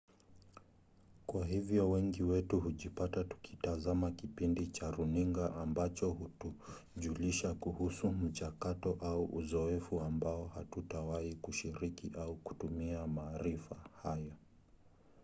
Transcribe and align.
kwa 1.25 1.45
hivyo 1.45 1.89
wengi 1.89 2.23
wetu 2.23 2.59
hujipata 2.59 3.23
tukitazama 3.23 4.11
kipindi 4.11 4.67
cha 4.67 4.91
runinga 4.91 5.55
ambacho 5.55 6.09
hutujulisha 6.09 7.53
kuhusu 7.53 8.07
mchakato 8.11 8.97
au 9.01 9.25
uzoefu 9.35 10.01
ambao 10.01 10.47
hatutawahi 10.55 11.35
kushiriki 11.35 12.11
au 12.17 12.35
kutumia 12.35 13.07
maarifa 13.07 13.75
hayo 14.03 14.31